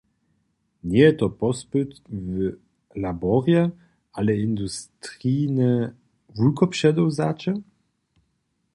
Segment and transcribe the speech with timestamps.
[0.87, 1.89] Njeje to pospyt
[2.29, 2.31] w
[3.03, 3.61] laborje,
[4.17, 5.71] ale industrijne
[6.37, 7.51] wulkopředewzaće.